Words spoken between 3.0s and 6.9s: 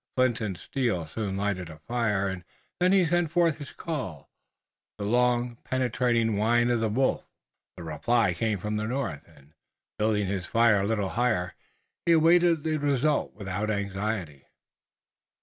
sent forth his call, the long penetrating whine of the